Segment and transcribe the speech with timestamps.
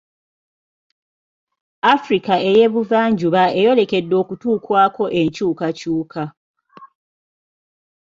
[1.95, 6.23] Africa ey'Ebuvanjuba eyolekedde okutuukwako enkyukakyuka.